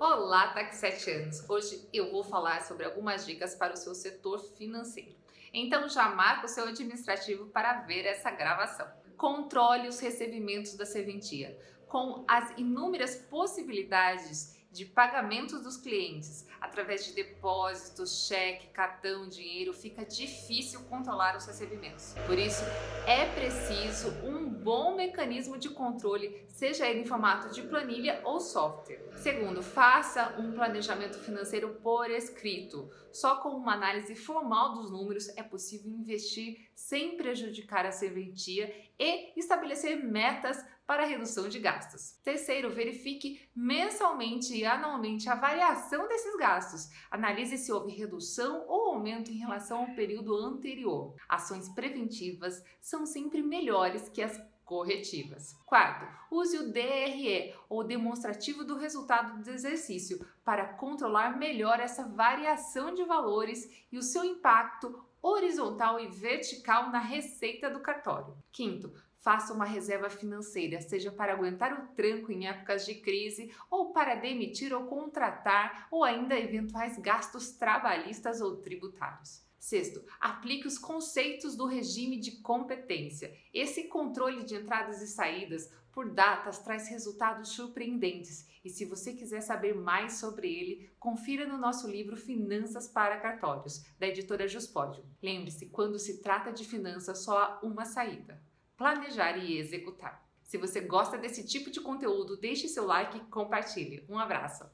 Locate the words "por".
22.26-22.38, 31.82-32.10, 85.92-86.14